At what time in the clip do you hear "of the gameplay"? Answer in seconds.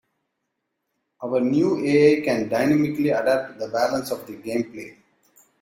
4.09-4.97